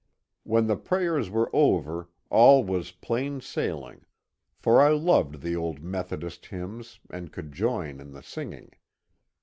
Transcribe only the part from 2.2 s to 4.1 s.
all was plain sail ing,